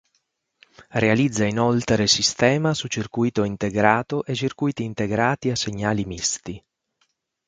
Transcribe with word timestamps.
Realizza 0.93 1.45
inoltre 1.45 2.07
sistema 2.07 2.73
su 2.73 2.87
circuito 2.87 3.43
integrato 3.43 4.23
e 4.25 4.33
circuiti 4.33 4.83
integrati 4.83 5.51
a 5.51 5.55
segnali 5.55 6.05
misti. 6.05 6.59